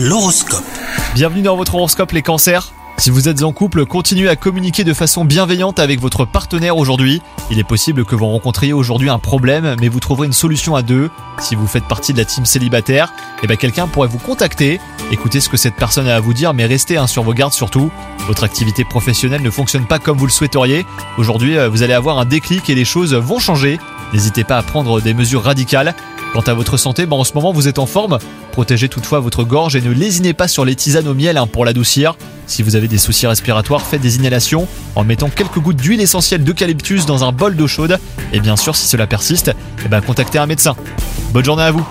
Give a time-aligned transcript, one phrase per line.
[0.00, 0.62] L'horoscope.
[1.16, 2.72] Bienvenue dans votre horoscope les cancers.
[2.98, 7.20] Si vous êtes en couple, continuez à communiquer de façon bienveillante avec votre partenaire aujourd'hui.
[7.50, 10.82] Il est possible que vous rencontriez aujourd'hui un problème, mais vous trouverez une solution à
[10.82, 11.10] deux.
[11.40, 14.80] Si vous faites partie de la team célibataire, eh ben quelqu'un pourrait vous contacter.
[15.10, 17.52] Écoutez ce que cette personne a à vous dire, mais restez hein, sur vos gardes
[17.52, 17.90] surtout.
[18.28, 20.86] Votre activité professionnelle ne fonctionne pas comme vous le souhaiteriez.
[21.16, 23.80] Aujourd'hui, euh, vous allez avoir un déclic et les choses vont changer.
[24.12, 25.96] N'hésitez pas à prendre des mesures radicales.
[26.32, 28.18] Quant à votre santé, ben en ce moment vous êtes en forme.
[28.52, 31.64] Protégez toutefois votre gorge et ne lésinez pas sur les tisanes au miel hein, pour
[31.64, 32.16] l'adoucir.
[32.46, 36.44] Si vous avez des soucis respiratoires, faites des inhalations en mettant quelques gouttes d'huile essentielle
[36.44, 37.98] d'eucalyptus dans un bol d'eau chaude.
[38.32, 39.52] Et bien sûr, si cela persiste,
[39.84, 40.76] eh ben, contactez un médecin.
[41.32, 41.86] Bonne journée à vous